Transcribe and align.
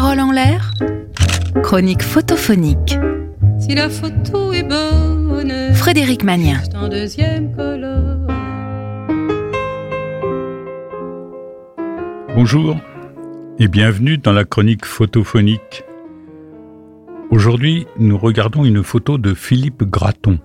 Parole 0.00 0.20
en 0.20 0.30
l'air, 0.30 0.70
chronique 1.64 2.04
photophonique. 2.04 2.96
Si 3.58 3.74
la 3.74 3.88
photo 3.88 4.52
est 4.52 4.62
bonne, 4.62 5.74
Frédéric 5.74 6.22
Magnien. 6.22 6.60
c'est 6.62 6.76
en 6.76 6.86
deuxième 6.86 7.52
colonne. 7.56 8.28
Bonjour 12.32 12.76
et 13.58 13.66
bienvenue 13.66 14.18
dans 14.18 14.30
la 14.30 14.44
chronique 14.44 14.84
photophonique. 14.84 15.82
Aujourd'hui, 17.30 17.88
nous 17.98 18.18
regardons 18.18 18.64
une 18.64 18.84
photo 18.84 19.18
de 19.18 19.34
Philippe 19.34 19.82
Graton. 19.82 20.38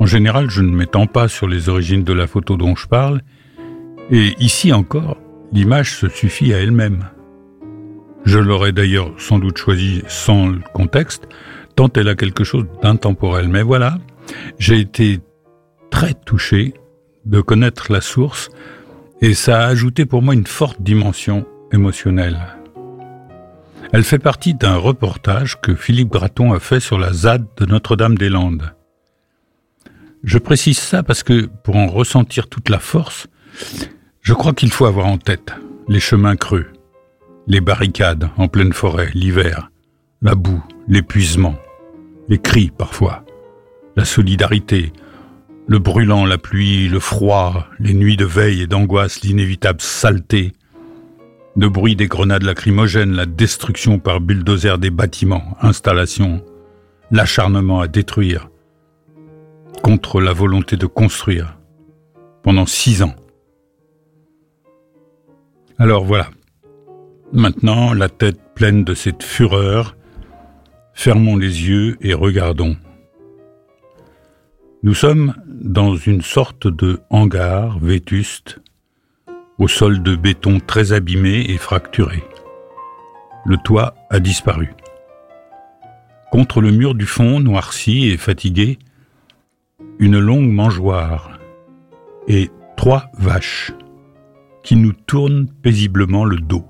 En 0.00 0.06
général, 0.06 0.48
je 0.48 0.62
ne 0.62 0.74
m'étends 0.74 1.06
pas 1.06 1.28
sur 1.28 1.48
les 1.48 1.68
origines 1.68 2.02
de 2.02 2.14
la 2.14 2.26
photo 2.26 2.56
dont 2.56 2.76
je 2.76 2.86
parle, 2.86 3.20
et 4.10 4.34
ici 4.38 4.72
encore, 4.72 5.18
l'image 5.52 5.98
se 5.98 6.08
suffit 6.08 6.54
à 6.54 6.58
elle-même. 6.58 7.04
Je 8.24 8.38
l'aurais 8.38 8.72
d'ailleurs 8.72 9.12
sans 9.18 9.38
doute 9.38 9.58
choisie 9.58 10.02
sans 10.08 10.48
le 10.48 10.60
contexte, 10.72 11.28
tant 11.76 11.88
elle 11.94 12.08
a 12.08 12.14
quelque 12.14 12.44
chose 12.44 12.66
d'intemporel. 12.82 13.48
Mais 13.48 13.62
voilà, 13.62 13.98
j'ai 14.58 14.78
été 14.78 15.20
très 15.90 16.14
touché 16.14 16.74
de 17.24 17.40
connaître 17.40 17.92
la 17.92 18.00
source 18.00 18.48
et 19.20 19.34
ça 19.34 19.60
a 19.60 19.66
ajouté 19.66 20.06
pour 20.06 20.22
moi 20.22 20.34
une 20.34 20.46
forte 20.46 20.82
dimension 20.82 21.46
émotionnelle. 21.72 22.38
Elle 23.92 24.04
fait 24.04 24.18
partie 24.18 24.54
d'un 24.54 24.76
reportage 24.76 25.60
que 25.60 25.74
Philippe 25.74 26.10
Graton 26.10 26.52
a 26.52 26.60
fait 26.60 26.80
sur 26.80 26.98
la 26.98 27.12
ZAD 27.12 27.46
de 27.58 27.66
Notre-Dame-des-Landes. 27.66 28.72
Je 30.24 30.38
précise 30.38 30.78
ça 30.78 31.02
parce 31.02 31.22
que 31.22 31.46
pour 31.62 31.76
en 31.76 31.88
ressentir 31.88 32.48
toute 32.48 32.68
la 32.68 32.78
force, 32.78 33.26
je 34.22 34.32
crois 34.34 34.54
qu'il 34.54 34.72
faut 34.72 34.86
avoir 34.86 35.06
en 35.06 35.18
tête 35.18 35.52
les 35.88 36.00
chemins 36.00 36.36
creux, 36.36 36.66
les 37.46 37.60
barricades 37.60 38.28
en 38.36 38.48
pleine 38.48 38.72
forêt 38.72 39.10
l'hiver, 39.14 39.70
la 40.20 40.34
boue, 40.34 40.62
l'épuisement, 40.88 41.56
les 42.28 42.38
cris 42.38 42.70
parfois, 42.70 43.24
la 43.96 44.04
solidarité, 44.04 44.92
le 45.66 45.78
brûlant, 45.78 46.24
la 46.24 46.38
pluie, 46.38 46.88
le 46.88 47.00
froid, 47.00 47.66
les 47.78 47.94
nuits 47.94 48.16
de 48.16 48.24
veille 48.24 48.62
et 48.62 48.66
d'angoisse, 48.66 49.22
l'inévitable 49.22 49.80
saleté, 49.80 50.52
le 51.56 51.68
bruit 51.68 51.96
des 51.96 52.08
grenades 52.08 52.42
lacrymogènes, 52.42 53.12
la 53.12 53.26
destruction 53.26 53.98
par 53.98 54.20
bulldozer 54.20 54.78
des 54.78 54.90
bâtiments, 54.90 55.56
installations, 55.60 56.42
l'acharnement 57.10 57.80
à 57.80 57.88
détruire, 57.88 58.48
contre 59.82 60.20
la 60.20 60.32
volonté 60.32 60.76
de 60.76 60.86
construire, 60.86 61.58
pendant 62.42 62.66
six 62.66 63.02
ans. 63.02 63.14
Alors 65.78 66.04
voilà. 66.04 66.28
Maintenant, 67.34 67.94
la 67.94 68.10
tête 68.10 68.38
pleine 68.54 68.84
de 68.84 68.92
cette 68.92 69.22
fureur, 69.22 69.96
fermons 70.92 71.38
les 71.38 71.66
yeux 71.66 71.96
et 72.02 72.12
regardons. 72.12 72.76
Nous 74.82 74.92
sommes 74.92 75.34
dans 75.46 75.96
une 75.96 76.20
sorte 76.20 76.66
de 76.66 77.00
hangar 77.08 77.78
vétuste, 77.78 78.60
au 79.56 79.66
sol 79.66 80.02
de 80.02 80.14
béton 80.14 80.60
très 80.60 80.92
abîmé 80.92 81.46
et 81.48 81.56
fracturé. 81.56 82.22
Le 83.46 83.56
toit 83.56 83.94
a 84.10 84.20
disparu. 84.20 84.74
Contre 86.30 86.60
le 86.60 86.70
mur 86.70 86.94
du 86.94 87.06
fond, 87.06 87.40
noirci 87.40 88.10
et 88.10 88.18
fatigué, 88.18 88.78
une 89.98 90.18
longue 90.18 90.50
mangeoire 90.50 91.38
et 92.28 92.50
trois 92.76 93.06
vaches 93.16 93.72
qui 94.62 94.76
nous 94.76 94.92
tournent 94.92 95.48
paisiblement 95.62 96.26
le 96.26 96.36
dos. 96.36 96.66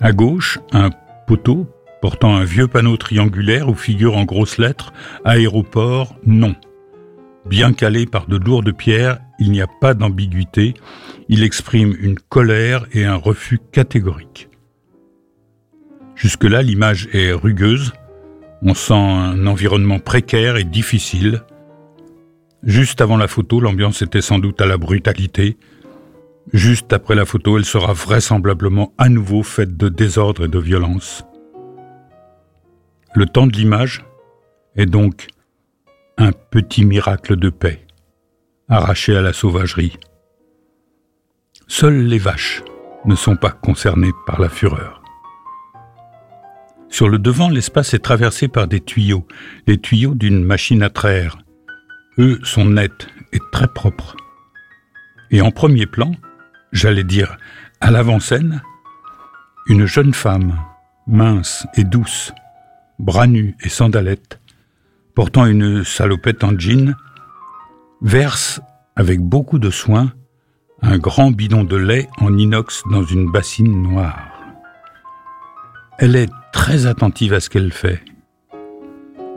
À 0.00 0.12
gauche, 0.12 0.58
un 0.72 0.90
poteau 1.26 1.66
portant 2.00 2.34
un 2.34 2.44
vieux 2.44 2.66
panneau 2.66 2.96
triangulaire 2.96 3.68
où 3.68 3.74
figure 3.74 4.16
en 4.16 4.24
grosses 4.24 4.56
lettres 4.56 4.94
Aéroport 5.24 6.16
non. 6.24 6.54
Bien 7.44 7.74
calé 7.74 8.06
par 8.06 8.26
de 8.26 8.38
lourdes 8.38 8.72
pierres, 8.72 9.18
il 9.38 9.50
n'y 9.50 9.60
a 9.60 9.66
pas 9.80 9.92
d'ambiguïté, 9.92 10.72
il 11.28 11.42
exprime 11.42 11.94
une 12.00 12.18
colère 12.18 12.86
et 12.92 13.04
un 13.04 13.16
refus 13.16 13.60
catégorique. 13.72 14.48
Jusque-là, 16.14 16.62
l'image 16.62 17.08
est 17.12 17.32
rugueuse, 17.32 17.92
on 18.62 18.74
sent 18.74 18.94
un 18.94 19.46
environnement 19.46 19.98
précaire 19.98 20.56
et 20.56 20.64
difficile. 20.64 21.42
Juste 22.62 23.00
avant 23.00 23.16
la 23.16 23.28
photo, 23.28 23.60
l'ambiance 23.60 24.02
était 24.02 24.20
sans 24.20 24.38
doute 24.38 24.60
à 24.60 24.66
la 24.66 24.76
brutalité. 24.76 25.56
Juste 26.52 26.92
après 26.92 27.14
la 27.14 27.24
photo, 27.24 27.58
elle 27.58 27.64
sera 27.64 27.92
vraisemblablement 27.92 28.92
à 28.98 29.08
nouveau 29.08 29.42
faite 29.42 29.76
de 29.76 29.88
désordre 29.88 30.44
et 30.44 30.48
de 30.48 30.58
violence. 30.58 31.24
Le 33.14 33.26
temps 33.26 33.46
de 33.46 33.52
l'image 33.52 34.04
est 34.76 34.86
donc 34.86 35.28
un 36.16 36.32
petit 36.32 36.84
miracle 36.84 37.36
de 37.36 37.50
paix, 37.50 37.86
arraché 38.68 39.16
à 39.16 39.22
la 39.22 39.32
sauvagerie. 39.32 39.96
Seules 41.66 42.06
les 42.06 42.18
vaches 42.18 42.62
ne 43.04 43.14
sont 43.14 43.36
pas 43.36 43.50
concernées 43.50 44.12
par 44.26 44.40
la 44.40 44.48
fureur. 44.48 45.02
Sur 46.88 47.08
le 47.08 47.18
devant, 47.18 47.48
l'espace 47.48 47.94
est 47.94 48.00
traversé 48.00 48.48
par 48.48 48.66
des 48.66 48.80
tuyaux, 48.80 49.26
les 49.66 49.78
tuyaux 49.78 50.14
d'une 50.14 50.42
machine 50.42 50.82
à 50.82 50.90
traire. 50.90 51.38
Eux 52.18 52.40
sont 52.42 52.64
nets 52.64 53.06
et 53.32 53.38
très 53.52 53.68
propres. 53.68 54.16
Et 55.30 55.40
en 55.40 55.52
premier 55.52 55.86
plan, 55.86 56.12
j'allais 56.72 57.04
dire 57.04 57.36
à 57.80 57.90
l'avant-scène, 57.90 58.62
une 59.66 59.86
jeune 59.86 60.14
femme, 60.14 60.58
mince 61.06 61.66
et 61.76 61.84
douce, 61.84 62.32
bras 62.98 63.26
nus 63.26 63.56
et 63.62 63.68
sandalettes, 63.68 64.40
portant 65.14 65.46
une 65.46 65.84
salopette 65.84 66.44
en 66.44 66.58
jean, 66.58 66.94
verse 68.02 68.60
avec 68.96 69.20
beaucoup 69.20 69.58
de 69.58 69.70
soin 69.70 70.12
un 70.82 70.98
grand 70.98 71.30
bidon 71.30 71.64
de 71.64 71.76
lait 71.76 72.08
en 72.18 72.36
inox 72.36 72.82
dans 72.90 73.04
une 73.04 73.30
bassine 73.30 73.82
noire. 73.82 74.28
Elle 75.98 76.16
est 76.16 76.30
très 76.52 76.86
attentive 76.86 77.34
à 77.34 77.40
ce 77.40 77.50
qu'elle 77.50 77.72
fait. 77.72 78.02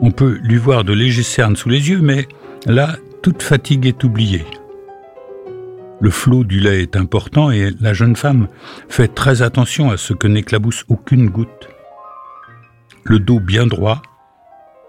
On 0.00 0.10
peut 0.10 0.38
lui 0.42 0.56
voir 0.56 0.84
de 0.84 0.92
légers 0.92 1.22
cernes 1.22 1.56
sous 1.56 1.68
les 1.68 1.90
yeux, 1.90 2.00
mais 2.00 2.26
là, 2.66 2.96
toute 3.22 3.42
fatigue 3.42 3.86
est 3.86 4.02
oubliée. 4.04 4.44
Le 6.04 6.10
flot 6.10 6.44
du 6.44 6.60
lait 6.60 6.82
est 6.82 6.96
important 6.96 7.50
et 7.50 7.70
la 7.80 7.94
jeune 7.94 8.14
femme 8.14 8.48
fait 8.90 9.08
très 9.08 9.40
attention 9.40 9.90
à 9.90 9.96
ce 9.96 10.12
que 10.12 10.28
n'éclabousse 10.28 10.84
aucune 10.88 11.30
goutte. 11.30 11.70
Le 13.04 13.18
dos 13.18 13.40
bien 13.40 13.66
droit, 13.66 14.02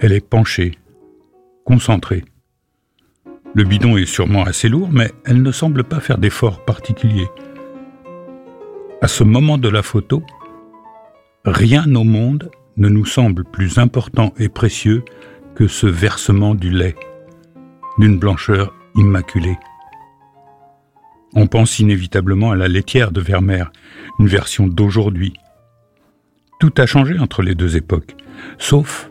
elle 0.01 0.11
est 0.11 0.19
penchée, 0.19 0.77
concentrée. 1.63 2.25
Le 3.53 3.63
bidon 3.63 3.95
est 3.95 4.05
sûrement 4.05 4.43
assez 4.43 4.67
lourd, 4.67 4.89
mais 4.91 5.09
elle 5.23 5.41
ne 5.41 5.53
semble 5.53 5.85
pas 5.85 6.01
faire 6.01 6.17
d'efforts 6.17 6.65
particuliers. 6.65 7.29
À 9.01 9.07
ce 9.07 9.23
moment 9.23 9.57
de 9.57 9.69
la 9.69 9.83
photo, 9.83 10.21
Rien 11.45 11.85
au 11.95 12.03
monde 12.03 12.51
ne 12.75 12.89
nous 12.89 13.05
semble 13.05 13.45
plus 13.45 13.77
important 13.77 14.33
et 14.37 14.49
précieux 14.49 15.05
que 15.55 15.67
ce 15.67 15.87
versement 15.87 16.55
du 16.55 16.71
lait, 16.71 16.95
d'une 17.99 18.19
blancheur 18.19 18.73
immaculée. 18.95 19.57
On 21.35 21.47
pense 21.47 21.79
inévitablement 21.79 22.51
à 22.51 22.55
la 22.55 22.69
laitière 22.69 23.11
de 23.11 23.19
Vermeer, 23.19 23.71
une 24.19 24.27
version 24.27 24.67
d'aujourd'hui. 24.67 25.33
Tout 26.61 26.73
a 26.77 26.85
changé 26.85 27.19
entre 27.19 27.41
les 27.41 27.55
deux 27.55 27.75
époques, 27.75 28.15
sauf 28.57 29.09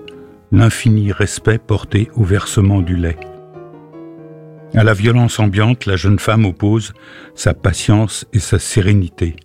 l'infini 0.50 1.12
respect 1.12 1.58
porté 1.58 2.10
au 2.14 2.24
versement 2.24 2.80
du 2.80 2.96
lait. 2.96 3.18
À 4.74 4.82
la 4.82 4.94
violence 4.94 5.38
ambiante, 5.38 5.86
la 5.86 5.96
jeune 5.96 6.18
femme 6.18 6.46
oppose 6.46 6.94
sa 7.34 7.52
patience 7.52 8.26
et 8.32 8.40
sa 8.40 8.58
sérénité. 8.58 9.36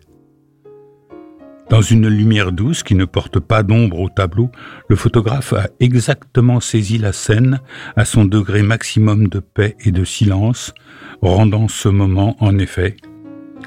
Dans 1.69 1.81
une 1.83 2.07
lumière 2.07 2.51
douce 2.51 2.81
qui 2.81 2.95
ne 2.95 3.06
porte 3.06 3.39
pas 3.39 3.62
d'ombre 3.62 4.00
au 4.00 4.10
tableau, 4.10 4.50
le 4.88 4.95
photographe 4.95 5.54
a 5.54 5.68
exactement 5.80 6.60
saisi 6.60 6.98
la 6.98 7.13
scène 7.13 7.60
à 7.95 8.06
son 8.06 8.25
degré 8.25 8.63
maximum 8.63 9.27
de 9.27 9.39
paix 9.39 9.75
et 9.86 9.92
de 9.92 10.04
silence, 10.04 10.74
rendant 11.21 11.68
ce 11.68 11.88
moment, 11.88 12.36
en 12.39 12.57
effet, 12.57 12.98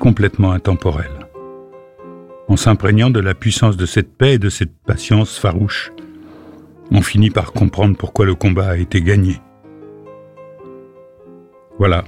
complètement 0.00 0.50
intemporel. 0.50 1.10
En 2.49 2.56
s'imprégnant 2.56 3.10
de 3.10 3.20
la 3.20 3.34
puissance 3.34 3.76
de 3.76 3.87
cette 3.87 4.16
paix 4.16 4.34
et 4.34 4.38
de 4.38 4.48
cette 4.48 4.76
patience 4.84 5.38
farouche, 5.38 5.93
on 6.90 7.02
finit 7.02 7.31
par 7.31 7.52
comprendre 7.52 7.96
pourquoi 7.96 8.26
le 8.26 8.34
combat 8.34 8.70
a 8.70 8.76
été 8.78 9.00
gagné. 9.00 9.40
Voilà. 11.78 12.02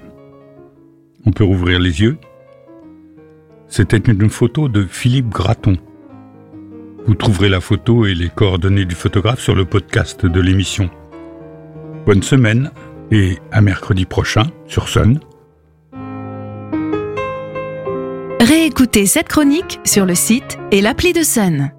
On 1.25 1.31
peut 1.31 1.45
rouvrir 1.45 1.79
les 1.79 2.03
yeux 2.03 2.19
c'était 3.75 3.97
une 3.97 4.31
photo 4.31 4.69
de 4.69 4.87
Philippe 4.89 5.31
Graton. 5.31 5.77
Vous 7.09 7.17
trouverez 7.17 7.49
la 7.49 7.61
photo 7.61 8.07
et 8.07 8.15
les 8.15 8.29
coordonnées 8.29 8.85
du 8.85 8.95
photographe 8.95 9.41
sur 9.41 9.57
le 9.57 9.65
podcast 9.65 10.25
de 10.25 10.41
l'émission. 10.41 10.89
Bonne 12.07 12.23
semaine 12.23 12.71
et 13.11 13.37
à 13.51 13.63
mercredi 13.63 14.05
prochain 14.05 14.45
sur 14.69 14.89
Sun. 14.89 15.19
Réécoutez 18.39 19.07
cette 19.07 19.27
chronique 19.27 19.81
sur 19.85 20.07
le 20.07 20.15
site 20.15 20.57
et 20.71 20.81
l'appli 20.81 21.13
de 21.13 21.25
Sun. 21.25 21.73